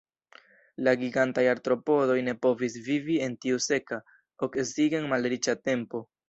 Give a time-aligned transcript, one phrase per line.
[0.85, 4.01] La gigantaj artropodoj ne povis vivi en tiu seka,
[4.49, 6.03] oksigen-malriĉa tempo.